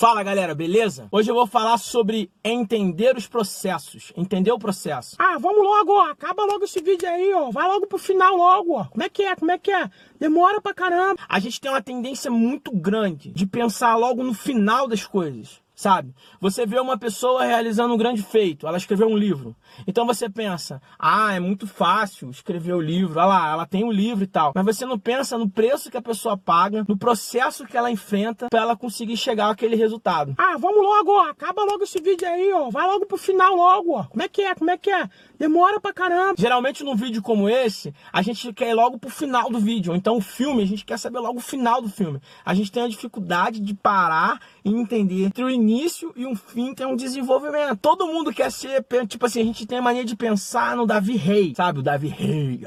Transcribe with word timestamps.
Fala 0.00 0.22
galera, 0.22 0.54
beleza? 0.54 1.08
Hoje 1.10 1.28
eu 1.28 1.34
vou 1.34 1.44
falar 1.44 1.76
sobre 1.76 2.30
entender 2.44 3.16
os 3.16 3.26
processos. 3.26 4.12
Entender 4.16 4.52
o 4.52 4.58
processo. 4.58 5.16
Ah, 5.18 5.38
vamos 5.40 5.60
logo, 5.60 5.90
ó. 5.90 6.10
Acaba 6.10 6.44
logo 6.44 6.62
esse 6.62 6.80
vídeo 6.80 7.08
aí, 7.08 7.34
ó. 7.34 7.50
Vai 7.50 7.66
logo 7.66 7.84
pro 7.84 7.98
final 7.98 8.36
logo, 8.36 8.74
ó. 8.74 8.84
Como 8.84 9.02
é 9.02 9.08
que 9.08 9.24
é? 9.24 9.34
Como 9.34 9.50
é 9.50 9.58
que 9.58 9.72
é? 9.72 9.90
Demora 10.16 10.60
pra 10.60 10.72
caramba. 10.72 11.20
A 11.28 11.40
gente 11.40 11.60
tem 11.60 11.68
uma 11.68 11.82
tendência 11.82 12.30
muito 12.30 12.70
grande 12.70 13.32
de 13.32 13.44
pensar 13.44 13.96
logo 13.96 14.22
no 14.22 14.34
final 14.34 14.86
das 14.86 15.04
coisas 15.04 15.60
sabe? 15.78 16.12
Você 16.40 16.66
vê 16.66 16.80
uma 16.80 16.98
pessoa 16.98 17.44
realizando 17.44 17.94
um 17.94 17.96
grande 17.96 18.20
feito, 18.20 18.66
ela 18.66 18.76
escreveu 18.76 19.06
um 19.06 19.16
livro. 19.16 19.54
Então 19.86 20.04
você 20.04 20.28
pensa, 20.28 20.82
ah, 20.98 21.32
é 21.32 21.38
muito 21.38 21.68
fácil 21.68 22.28
escrever 22.30 22.72
o 22.72 22.80
livro, 22.80 23.20
olha 23.20 23.26
lá, 23.28 23.52
ela 23.52 23.64
tem 23.64 23.84
o 23.84 23.86
um 23.86 23.92
livro 23.92 24.24
e 24.24 24.26
tal. 24.26 24.50
Mas 24.56 24.66
você 24.66 24.84
não 24.84 24.98
pensa 24.98 25.38
no 25.38 25.48
preço 25.48 25.88
que 25.88 25.96
a 25.96 26.02
pessoa 26.02 26.36
paga, 26.36 26.84
no 26.88 26.98
processo 26.98 27.64
que 27.64 27.76
ela 27.76 27.92
enfrenta 27.92 28.48
para 28.50 28.60
ela 28.60 28.76
conseguir 28.76 29.16
chegar 29.16 29.50
àquele 29.50 29.76
resultado. 29.76 30.34
Ah, 30.36 30.56
vamos 30.58 30.82
logo, 30.82 31.12
ó. 31.12 31.30
Acaba 31.30 31.62
logo 31.62 31.84
esse 31.84 32.00
vídeo 32.00 32.26
aí, 32.26 32.52
ó. 32.52 32.70
Vai 32.70 32.84
logo 32.84 33.06
pro 33.06 33.16
final 33.16 33.54
logo, 33.54 33.92
ó. 33.92 34.02
Como 34.02 34.22
é 34.22 34.28
que 34.28 34.42
é? 34.42 34.56
Como 34.56 34.72
é 34.72 34.76
que 34.76 34.90
é? 34.90 35.08
Demora 35.38 35.78
pra 35.78 35.92
caramba. 35.92 36.34
Geralmente 36.36 36.82
num 36.82 36.96
vídeo 36.96 37.22
como 37.22 37.48
esse, 37.48 37.94
a 38.12 38.20
gente 38.20 38.52
quer 38.52 38.70
ir 38.70 38.74
logo 38.74 38.98
pro 38.98 39.10
final 39.10 39.48
do 39.48 39.60
vídeo. 39.60 39.94
Então 39.94 40.16
o 40.16 40.20
filme, 40.20 40.60
a 40.60 40.66
gente 40.66 40.84
quer 40.84 40.98
saber 40.98 41.20
logo 41.20 41.38
o 41.38 41.42
final 41.42 41.80
do 41.80 41.88
filme. 41.88 42.20
A 42.44 42.52
gente 42.52 42.72
tem 42.72 42.82
a 42.82 42.88
dificuldade 42.88 43.60
de 43.60 43.74
parar 43.74 44.40
e 44.64 44.70
entender 44.70 45.24
entre 45.24 45.44
o 45.44 45.48
início 45.48 45.67
e 46.16 46.26
um 46.26 46.34
fim 46.34 46.74
tem 46.74 46.86
um 46.86 46.96
desenvolvimento. 46.96 47.76
Todo 47.76 48.06
mundo 48.06 48.32
quer 48.32 48.50
ser, 48.50 48.84
tipo 49.06 49.26
assim, 49.26 49.40
a 49.40 49.44
gente 49.44 49.66
tem 49.66 49.78
a 49.78 49.82
mania 49.82 50.04
de 50.04 50.16
pensar 50.16 50.76
no 50.76 50.86
Davi 50.86 51.16
Rei, 51.16 51.54
sabe? 51.54 51.80
O 51.80 51.82
Davi 51.82 52.08
Rei, 52.08 52.62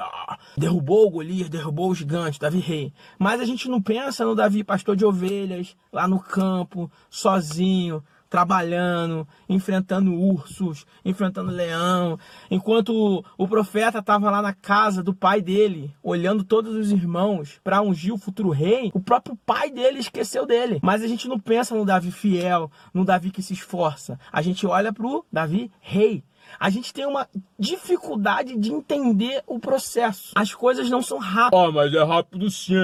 derrubou 0.57 1.07
o 1.07 1.09
Golias, 1.09 1.49
derrubou 1.49 1.89
o 1.89 1.95
gigante, 1.95 2.39
Davi 2.39 2.59
Rei. 2.59 2.93
Mas 3.17 3.41
a 3.41 3.45
gente 3.45 3.69
não 3.69 3.81
pensa 3.81 4.25
no 4.25 4.35
Davi 4.35 4.63
pastor 4.63 4.95
de 4.95 5.05
ovelhas, 5.05 5.75
lá 5.91 6.07
no 6.07 6.19
campo, 6.19 6.91
sozinho, 7.09 8.03
trabalhando, 8.31 9.27
enfrentando 9.49 10.15
ursos, 10.15 10.85
enfrentando 11.03 11.51
leão, 11.51 12.17
enquanto 12.49 13.23
o 13.37 13.47
profeta 13.47 13.99
estava 13.99 14.31
lá 14.31 14.41
na 14.41 14.53
casa 14.53 15.03
do 15.03 15.13
pai 15.13 15.41
dele, 15.41 15.93
olhando 16.01 16.45
todos 16.45 16.73
os 16.73 16.91
irmãos 16.91 17.59
para 17.61 17.81
ungir 17.81 18.13
o 18.13 18.17
futuro 18.17 18.49
rei, 18.49 18.89
o 18.93 19.01
próprio 19.01 19.37
pai 19.45 19.69
dele 19.69 19.99
esqueceu 19.99 20.45
dele. 20.45 20.79
Mas 20.81 21.03
a 21.03 21.07
gente 21.07 21.27
não 21.27 21.37
pensa 21.37 21.75
no 21.75 21.85
Davi 21.85 22.09
fiel, 22.09 22.71
no 22.93 23.03
Davi 23.03 23.31
que 23.31 23.43
se 23.43 23.53
esforça. 23.53 24.17
A 24.31 24.41
gente 24.41 24.65
olha 24.65 24.93
para 24.93 25.05
o 25.05 25.25
Davi 25.29 25.69
rei. 25.81 26.23
A 26.59 26.69
gente 26.69 26.93
tem 26.93 27.05
uma 27.05 27.27
dificuldade 27.57 28.57
de 28.57 28.71
entender 28.71 29.43
o 29.47 29.59
processo. 29.59 30.31
As 30.35 30.53
coisas 30.53 30.89
não 30.89 31.01
são 31.01 31.17
rápidas. 31.17 31.67
Ah, 31.67 31.71
mas 31.71 31.93
é 31.93 32.03
rápido 32.03 32.49
sim, 32.49 32.75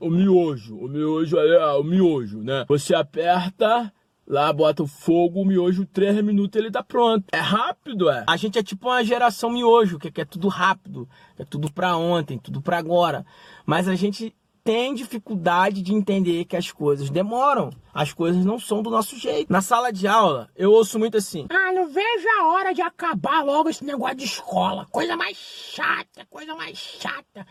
o 0.00 0.10
miojo. 0.10 0.76
O 0.76 0.88
miojo 0.88 1.38
é 1.38 1.72
o 1.74 1.82
miojo, 1.82 2.42
né? 2.42 2.64
Você 2.68 2.94
aperta 2.94 3.92
Lá 4.26 4.52
bota 4.52 4.82
o 4.82 4.86
fogo, 4.86 5.40
o 5.40 5.44
miojo, 5.44 5.86
três 5.86 6.20
minutos 6.22 6.58
ele 6.58 6.70
tá 6.70 6.82
pronto. 6.82 7.24
É 7.32 7.38
rápido, 7.38 8.10
é. 8.10 8.24
A 8.26 8.36
gente 8.36 8.58
é 8.58 8.62
tipo 8.62 8.88
uma 8.88 9.04
geração 9.04 9.50
miojo, 9.50 9.98
que 9.98 10.10
quer 10.10 10.26
tudo 10.26 10.48
rápido, 10.48 11.08
é 11.38 11.44
tudo 11.44 11.72
pra 11.72 11.96
ontem, 11.96 12.36
tudo 12.36 12.60
pra 12.60 12.78
agora. 12.78 13.24
Mas 13.64 13.86
a 13.86 13.94
gente 13.94 14.34
tem 14.66 14.92
dificuldade 14.94 15.80
de 15.80 15.94
entender 15.94 16.44
que 16.44 16.56
as 16.56 16.72
coisas 16.72 17.08
demoram. 17.08 17.70
As 17.94 18.12
coisas 18.12 18.44
não 18.44 18.58
são 18.58 18.82
do 18.82 18.90
nosso 18.90 19.16
jeito. 19.16 19.50
Na 19.50 19.62
sala 19.62 19.92
de 19.92 20.08
aula, 20.08 20.50
eu 20.56 20.72
ouço 20.72 20.98
muito 20.98 21.16
assim: 21.16 21.46
Ah, 21.48 21.72
não 21.72 21.88
vejo 21.88 22.28
a 22.40 22.48
hora 22.48 22.74
de 22.74 22.82
acabar 22.82 23.44
logo 23.44 23.68
esse 23.68 23.84
negócio 23.84 24.16
de 24.16 24.24
escola. 24.24 24.84
Coisa 24.90 25.16
mais 25.16 25.36
chata, 25.36 26.26
coisa 26.28 26.52
mais 26.56 26.76
chata. 26.76 27.46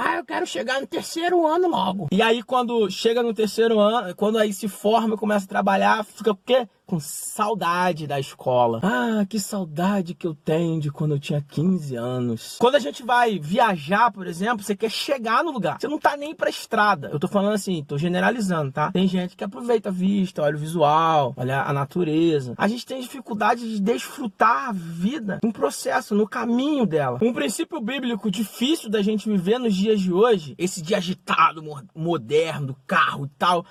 Ah, 0.00 0.14
eu 0.18 0.24
quero 0.24 0.46
chegar 0.46 0.80
no 0.80 0.86
terceiro 0.86 1.44
ano 1.44 1.66
logo. 1.66 2.06
E 2.12 2.22
aí, 2.22 2.40
quando 2.40 2.88
chega 2.88 3.20
no 3.20 3.34
terceiro 3.34 3.80
ano, 3.80 4.14
quando 4.14 4.38
aí 4.38 4.52
se 4.52 4.68
forma 4.68 5.16
e 5.16 5.18
começa 5.18 5.44
a 5.44 5.48
trabalhar, 5.48 6.04
fica 6.04 6.30
o 6.30 6.36
quê? 6.36 6.68
Com 6.88 6.98
saudade 6.98 8.06
da 8.06 8.18
escola. 8.18 8.80
Ah, 8.82 9.26
que 9.28 9.38
saudade 9.38 10.14
que 10.14 10.26
eu 10.26 10.34
tenho 10.34 10.80
de 10.80 10.90
quando 10.90 11.12
eu 11.12 11.20
tinha 11.20 11.38
15 11.38 11.94
anos. 11.94 12.56
Quando 12.58 12.76
a 12.76 12.78
gente 12.78 13.02
vai 13.02 13.38
viajar, 13.38 14.10
por 14.10 14.26
exemplo, 14.26 14.64
você 14.64 14.74
quer 14.74 14.90
chegar 14.90 15.44
no 15.44 15.50
lugar. 15.50 15.76
Você 15.78 15.86
não 15.86 15.98
tá 15.98 16.16
nem 16.16 16.34
pra 16.34 16.48
estrada. 16.48 17.10
Eu 17.12 17.20
tô 17.20 17.28
falando 17.28 17.52
assim, 17.52 17.84
tô 17.84 17.98
generalizando, 17.98 18.72
tá? 18.72 18.90
Tem 18.90 19.06
gente 19.06 19.36
que 19.36 19.44
aproveita 19.44 19.90
a 19.90 19.92
vista, 19.92 20.42
olha 20.42 20.56
o 20.56 20.58
visual, 20.58 21.34
olha 21.36 21.60
a 21.62 21.74
natureza. 21.74 22.54
A 22.56 22.66
gente 22.66 22.86
tem 22.86 23.02
dificuldade 23.02 23.68
de 23.68 23.80
desfrutar 23.80 24.70
a 24.70 24.72
vida 24.72 25.40
em 25.44 25.50
processo, 25.50 26.14
no 26.14 26.26
caminho 26.26 26.86
dela. 26.86 27.18
Um 27.20 27.34
princípio 27.34 27.82
bíblico 27.82 28.30
difícil 28.30 28.88
da 28.88 29.02
gente 29.02 29.28
viver 29.28 29.58
nos 29.58 29.74
dias 29.74 30.00
de 30.00 30.10
hoje, 30.10 30.54
esse 30.56 30.80
dia 30.80 30.96
agitado, 30.96 31.62
moderno, 31.94 32.74
carro 32.86 33.26
e 33.26 33.30
tal, 33.38 33.66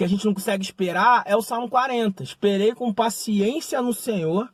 que 0.00 0.04
a 0.04 0.08
gente 0.08 0.24
não 0.24 0.32
consegue 0.32 0.64
esperar, 0.64 1.22
é 1.26 1.36
o 1.36 1.42
Salmo 1.42 1.68
40. 1.68 2.22
Esperei 2.22 2.74
com 2.74 2.90
paciência 2.90 3.82
no 3.82 3.92
Senhor 3.92 4.48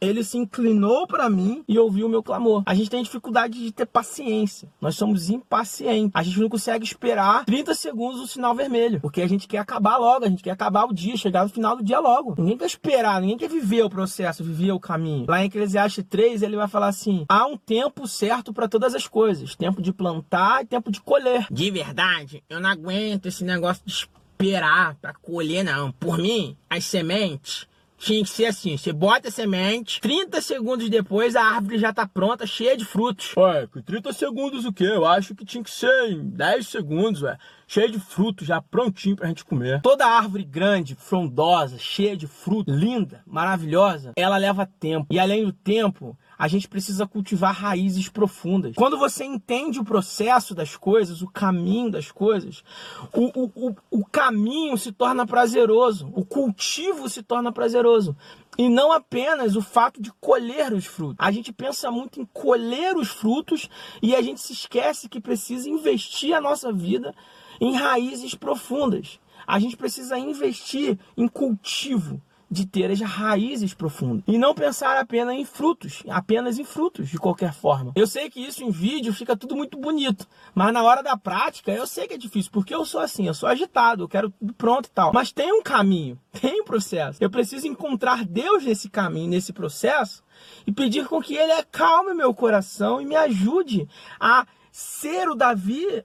ele 0.00 0.22
se 0.22 0.38
inclinou 0.38 1.06
para 1.06 1.28
mim 1.28 1.64
e 1.66 1.78
ouviu 1.78 2.06
o 2.06 2.08
meu 2.08 2.22
clamor. 2.22 2.62
A 2.66 2.74
gente 2.74 2.90
tem 2.90 3.02
dificuldade 3.02 3.58
de 3.58 3.72
ter 3.72 3.86
paciência. 3.86 4.68
Nós 4.80 4.96
somos 4.96 5.28
impacientes. 5.28 6.12
A 6.14 6.22
gente 6.22 6.40
não 6.40 6.48
consegue 6.48 6.84
esperar 6.84 7.44
30 7.44 7.74
segundos 7.74 8.20
o 8.20 8.26
sinal 8.26 8.54
vermelho, 8.54 9.00
porque 9.00 9.20
a 9.20 9.28
gente 9.28 9.48
quer 9.48 9.58
acabar 9.58 9.96
logo, 9.96 10.24
a 10.24 10.28
gente 10.28 10.42
quer 10.42 10.52
acabar 10.52 10.84
o 10.84 10.94
dia, 10.94 11.16
chegar 11.16 11.44
no 11.44 11.50
final 11.50 11.76
do 11.76 11.84
dia 11.84 11.98
logo. 11.98 12.34
Ninguém 12.38 12.56
quer 12.56 12.66
esperar, 12.66 13.20
ninguém 13.20 13.36
quer 13.36 13.48
viver 13.48 13.82
o 13.82 13.90
processo, 13.90 14.44
viver 14.44 14.72
o 14.72 14.80
caminho. 14.80 15.26
Lá 15.28 15.42
em 15.42 15.46
Eclesiastes 15.46 16.04
3, 16.08 16.42
ele 16.42 16.56
vai 16.56 16.68
falar 16.68 16.88
assim: 16.88 17.24
há 17.28 17.46
um 17.46 17.56
tempo 17.56 18.06
certo 18.06 18.52
para 18.52 18.68
todas 18.68 18.94
as 18.94 19.06
coisas, 19.06 19.56
tempo 19.56 19.82
de 19.82 19.92
plantar 19.92 20.62
e 20.62 20.66
tempo 20.66 20.90
de 20.90 21.00
colher. 21.00 21.46
De 21.50 21.70
verdade, 21.70 22.42
eu 22.48 22.60
não 22.60 22.70
aguento 22.70 23.26
esse 23.26 23.44
negócio 23.44 23.82
de 23.84 23.92
esperar 24.38 24.94
para 24.94 25.12
colher 25.14 25.64
não. 25.64 25.90
Por 25.90 26.16
mim, 26.16 26.56
as 26.70 26.84
sementes 26.84 27.66
tinha 27.98 28.22
que 28.22 28.30
ser 28.30 28.46
assim, 28.46 28.76
você 28.76 28.92
bota 28.92 29.26
a 29.26 29.30
semente, 29.30 30.00
30 30.00 30.40
segundos 30.40 30.88
depois 30.88 31.34
a 31.34 31.42
árvore 31.42 31.78
já 31.78 31.92
tá 31.92 32.06
pronta, 32.06 32.46
cheia 32.46 32.76
de 32.76 32.84
frutos. 32.84 33.36
Ué, 33.36 33.66
30 33.84 34.12
segundos 34.12 34.64
o 34.64 34.72
quê? 34.72 34.84
Eu 34.84 35.04
acho 35.04 35.34
que 35.34 35.44
tinha 35.44 35.64
que 35.64 35.70
ser 35.70 36.12
em 36.12 36.28
10 36.28 36.68
segundos, 36.68 37.22
ué. 37.22 37.36
Cheia 37.70 37.86
de 37.86 38.00
frutos, 38.00 38.46
já 38.46 38.62
prontinho 38.62 39.14
pra 39.14 39.28
gente 39.28 39.44
comer. 39.44 39.82
Toda 39.82 40.06
árvore 40.06 40.42
grande, 40.42 40.94
frondosa, 40.94 41.76
cheia 41.76 42.16
de 42.16 42.26
fruto, 42.26 42.72
linda, 42.72 43.22
maravilhosa, 43.26 44.14
ela 44.16 44.38
leva 44.38 44.64
tempo. 44.64 45.06
E 45.10 45.18
além 45.18 45.44
do 45.44 45.52
tempo, 45.52 46.18
a 46.38 46.48
gente 46.48 46.66
precisa 46.66 47.06
cultivar 47.06 47.54
raízes 47.54 48.08
profundas. 48.08 48.74
Quando 48.74 48.96
você 48.96 49.22
entende 49.22 49.78
o 49.78 49.84
processo 49.84 50.54
das 50.54 50.76
coisas, 50.76 51.20
o 51.20 51.28
caminho 51.28 51.90
das 51.90 52.10
coisas, 52.10 52.64
o, 53.12 53.26
o, 53.38 53.68
o, 53.68 53.76
o 53.90 54.04
caminho 54.06 54.78
se 54.78 54.90
torna 54.90 55.26
prazeroso, 55.26 56.10
o 56.14 56.24
cultivo 56.24 57.06
se 57.06 57.22
torna 57.22 57.52
prazeroso. 57.52 58.16
E 58.56 58.66
não 58.70 58.90
apenas 58.90 59.56
o 59.56 59.60
fato 59.62 60.00
de 60.00 60.10
colher 60.20 60.72
os 60.72 60.86
frutos. 60.86 61.16
A 61.18 61.30
gente 61.30 61.52
pensa 61.52 61.90
muito 61.90 62.18
em 62.18 62.24
colher 62.24 62.96
os 62.96 63.08
frutos 63.08 63.68
e 64.02 64.16
a 64.16 64.22
gente 64.22 64.40
se 64.40 64.54
esquece 64.54 65.06
que 65.06 65.20
precisa 65.20 65.68
investir 65.68 66.34
a 66.34 66.40
nossa 66.40 66.72
vida 66.72 67.14
em 67.60 67.76
raízes 67.76 68.34
profundas. 68.34 69.20
A 69.46 69.58
gente 69.58 69.76
precisa 69.76 70.18
investir 70.18 70.98
em 71.16 71.26
cultivo 71.26 72.20
de 72.50 72.66
ter 72.66 72.90
as 72.90 73.00
raízes 73.00 73.74
profundas 73.74 74.24
e 74.26 74.38
não 74.38 74.54
pensar 74.54 74.96
apenas 74.96 75.34
em 75.34 75.44
frutos, 75.44 76.02
apenas 76.08 76.58
em 76.58 76.64
frutos 76.64 77.08
de 77.08 77.18
qualquer 77.18 77.52
forma. 77.52 77.92
Eu 77.94 78.06
sei 78.06 78.30
que 78.30 78.40
isso 78.40 78.64
em 78.64 78.70
vídeo 78.70 79.12
fica 79.12 79.36
tudo 79.36 79.54
muito 79.54 79.78
bonito, 79.78 80.26
mas 80.54 80.72
na 80.72 80.82
hora 80.82 81.02
da 81.02 81.16
prática 81.16 81.70
eu 81.70 81.86
sei 81.86 82.08
que 82.08 82.14
é 82.14 82.18
difícil, 82.18 82.50
porque 82.50 82.74
eu 82.74 82.84
sou 82.84 83.00
assim, 83.00 83.26
eu 83.26 83.34
sou 83.34 83.48
agitado, 83.48 84.04
eu 84.04 84.08
quero 84.08 84.30
tudo 84.30 84.54
pronto 84.54 84.86
e 84.86 84.90
tal. 84.90 85.12
Mas 85.12 85.30
tem 85.30 85.52
um 85.52 85.62
caminho, 85.62 86.18
tem 86.40 86.62
um 86.62 86.64
processo. 86.64 87.18
Eu 87.22 87.30
preciso 87.30 87.66
encontrar 87.66 88.24
Deus 88.24 88.64
nesse 88.64 88.88
caminho, 88.88 89.28
nesse 89.28 89.52
processo 89.52 90.24
e 90.66 90.72
pedir 90.72 91.06
com 91.06 91.20
que 91.20 91.36
ele 91.36 91.52
acalme 91.52 92.14
meu 92.14 92.32
coração 92.32 93.00
e 93.00 93.04
me 93.04 93.16
ajude 93.16 93.86
a 94.18 94.46
ser 94.70 95.28
o 95.28 95.34
Davi, 95.34 96.04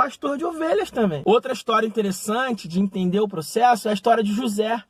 pastor 0.00 0.38
de 0.38 0.46
ovelhas 0.46 0.90
também. 0.90 1.20
Outra 1.26 1.52
história 1.52 1.86
interessante 1.86 2.66
de 2.66 2.80
entender 2.80 3.20
o 3.20 3.28
processo 3.28 3.86
é 3.86 3.90
a 3.90 3.94
história 3.94 4.24
de 4.24 4.32
José. 4.32 4.82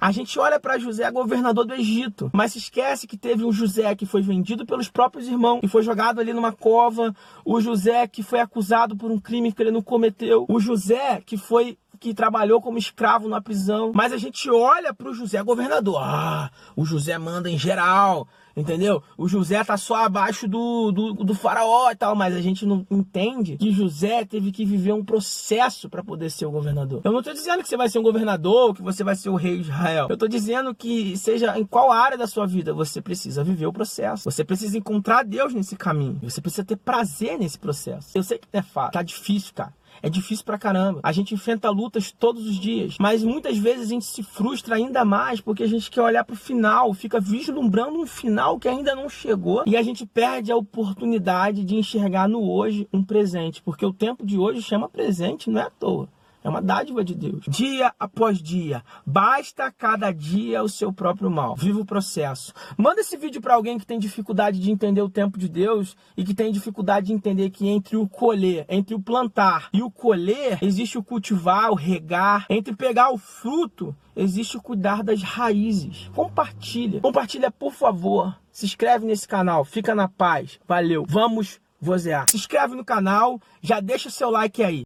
A 0.00 0.12
gente 0.12 0.38
olha 0.38 0.60
para 0.60 0.78
José, 0.78 1.10
governador 1.10 1.66
do 1.66 1.74
Egito, 1.74 2.30
mas 2.32 2.52
se 2.52 2.58
esquece 2.58 3.08
que 3.08 3.16
teve 3.16 3.44
um 3.44 3.50
José 3.50 3.92
que 3.96 4.06
foi 4.06 4.22
vendido 4.22 4.64
pelos 4.64 4.88
próprios 4.88 5.26
irmãos 5.26 5.60
e 5.64 5.68
foi 5.68 5.82
jogado 5.82 6.20
ali 6.20 6.32
numa 6.32 6.52
cova, 6.52 7.12
o 7.44 7.60
José 7.60 8.06
que 8.06 8.22
foi 8.22 8.38
acusado 8.38 8.96
por 8.96 9.10
um 9.10 9.18
crime 9.18 9.52
que 9.52 9.60
ele 9.60 9.72
não 9.72 9.82
cometeu, 9.82 10.46
o 10.48 10.60
José 10.60 11.20
que 11.26 11.36
foi 11.36 11.76
que 12.06 12.14
trabalhou 12.14 12.60
como 12.62 12.78
escravo 12.78 13.28
na 13.28 13.40
prisão. 13.40 13.90
Mas 13.92 14.12
a 14.12 14.16
gente 14.16 14.48
olha 14.48 14.94
para 14.94 15.10
o 15.10 15.14
José 15.14 15.42
governador. 15.42 15.98
Ah, 16.00 16.50
o 16.76 16.84
José 16.84 17.18
manda 17.18 17.50
em 17.50 17.58
geral, 17.58 18.28
entendeu? 18.56 19.02
O 19.18 19.26
José 19.26 19.64
tá 19.64 19.76
só 19.76 20.04
abaixo 20.04 20.46
do, 20.46 20.92
do, 20.92 21.12
do 21.14 21.34
faraó 21.34 21.90
e 21.90 21.96
tal, 21.96 22.14
mas 22.14 22.36
a 22.36 22.40
gente 22.40 22.64
não 22.64 22.86
entende 22.88 23.56
que 23.56 23.72
José 23.72 24.24
teve 24.24 24.52
que 24.52 24.64
viver 24.64 24.92
um 24.92 25.04
processo 25.04 25.90
para 25.90 26.04
poder 26.04 26.30
ser 26.30 26.46
o 26.46 26.50
governador. 26.52 27.00
Eu 27.02 27.10
não 27.10 27.18
estou 27.18 27.34
dizendo 27.34 27.60
que 27.60 27.68
você 27.68 27.76
vai 27.76 27.88
ser 27.88 27.98
um 27.98 28.04
governador, 28.04 28.72
que 28.72 28.82
você 28.82 29.02
vai 29.02 29.16
ser 29.16 29.30
o 29.30 29.34
rei 29.34 29.56
de 29.56 29.62
Israel. 29.62 30.06
Eu 30.08 30.14
estou 30.14 30.28
dizendo 30.28 30.72
que 30.72 31.16
seja 31.16 31.58
em 31.58 31.64
qual 31.64 31.90
área 31.90 32.16
da 32.16 32.28
sua 32.28 32.46
vida 32.46 32.72
você 32.72 33.02
precisa 33.02 33.42
viver 33.42 33.66
o 33.66 33.72
processo. 33.72 34.30
Você 34.30 34.44
precisa 34.44 34.78
encontrar 34.78 35.24
Deus 35.24 35.52
nesse 35.52 35.74
caminho. 35.74 36.20
Você 36.22 36.40
precisa 36.40 36.64
ter 36.64 36.76
prazer 36.76 37.36
nesse 37.36 37.58
processo. 37.58 38.10
Eu 38.14 38.22
sei 38.22 38.38
que 38.38 38.46
é 38.52 38.62
fácil, 38.62 38.92
tá 38.92 39.02
difícil, 39.02 39.52
cara. 39.52 39.74
É 40.02 40.08
difícil 40.08 40.44
pra 40.44 40.58
caramba. 40.58 41.00
A 41.02 41.12
gente 41.12 41.34
enfrenta 41.34 41.70
lutas 41.70 42.12
todos 42.12 42.46
os 42.46 42.58
dias, 42.58 42.96
mas 43.00 43.22
muitas 43.22 43.56
vezes 43.58 43.86
a 43.86 43.90
gente 43.90 44.04
se 44.04 44.22
frustra 44.22 44.76
ainda 44.76 45.04
mais 45.04 45.40
porque 45.40 45.62
a 45.62 45.68
gente 45.68 45.90
quer 45.90 46.02
olhar 46.02 46.24
pro 46.24 46.36
final, 46.36 46.92
fica 46.94 47.20
vislumbrando 47.20 48.00
um 48.00 48.06
final 48.06 48.58
que 48.58 48.68
ainda 48.68 48.94
não 48.94 49.08
chegou 49.08 49.62
e 49.66 49.76
a 49.76 49.82
gente 49.82 50.06
perde 50.06 50.52
a 50.52 50.56
oportunidade 50.56 51.64
de 51.64 51.76
enxergar 51.76 52.28
no 52.28 52.48
hoje 52.50 52.88
um 52.92 53.02
presente, 53.02 53.62
porque 53.62 53.84
o 53.84 53.92
tempo 53.92 54.24
de 54.24 54.38
hoje 54.38 54.62
chama 54.62 54.88
presente, 54.88 55.50
não 55.50 55.60
é 55.60 55.64
à 55.64 55.70
toa. 55.70 56.08
É 56.46 56.48
uma 56.48 56.62
dádiva 56.62 57.02
de 57.02 57.12
Deus. 57.12 57.44
Dia 57.48 57.92
após 57.98 58.40
dia. 58.40 58.84
Basta 59.04 59.68
cada 59.72 60.12
dia 60.12 60.62
o 60.62 60.68
seu 60.68 60.92
próprio 60.92 61.28
mal. 61.28 61.56
Viva 61.56 61.80
o 61.80 61.84
processo. 61.84 62.52
Manda 62.78 63.00
esse 63.00 63.16
vídeo 63.16 63.40
para 63.40 63.54
alguém 63.54 63.76
que 63.80 63.84
tem 63.84 63.98
dificuldade 63.98 64.60
de 64.60 64.70
entender 64.70 65.02
o 65.02 65.10
tempo 65.10 65.40
de 65.40 65.48
Deus 65.48 65.96
e 66.16 66.22
que 66.22 66.32
tem 66.32 66.52
dificuldade 66.52 67.08
de 67.08 67.12
entender 67.12 67.50
que 67.50 67.66
entre 67.66 67.96
o 67.96 68.08
colher, 68.08 68.64
entre 68.68 68.94
o 68.94 69.02
plantar 69.02 69.68
e 69.72 69.82
o 69.82 69.90
colher, 69.90 70.60
existe 70.62 70.96
o 70.96 71.02
cultivar, 71.02 71.72
o 71.72 71.74
regar. 71.74 72.46
Entre 72.48 72.76
pegar 72.76 73.10
o 73.10 73.18
fruto, 73.18 73.92
existe 74.14 74.56
o 74.56 74.62
cuidar 74.62 75.02
das 75.02 75.24
raízes. 75.24 76.08
Compartilha. 76.14 77.00
Compartilha, 77.00 77.50
por 77.50 77.72
favor. 77.72 78.38
Se 78.52 78.66
inscreve 78.66 79.04
nesse 79.04 79.26
canal. 79.26 79.64
Fica 79.64 79.96
na 79.96 80.06
paz. 80.06 80.60
Valeu. 80.64 81.04
Vamos 81.08 81.58
vozear. 81.80 82.28
Se 82.30 82.36
inscreve 82.36 82.74
no 82.74 82.84
canal. 82.84 83.40
Já 83.60 83.80
deixa 83.80 84.08
o 84.08 84.12
seu 84.12 84.30
like 84.30 84.62
aí. 84.62 84.84